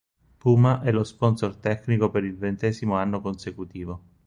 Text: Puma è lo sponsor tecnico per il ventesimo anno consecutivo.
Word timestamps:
Puma 0.39 0.81
è 0.81 0.91
lo 0.91 1.03
sponsor 1.03 1.57
tecnico 1.57 2.09
per 2.09 2.23
il 2.23 2.35
ventesimo 2.35 2.95
anno 2.97 3.21
consecutivo. 3.21 4.01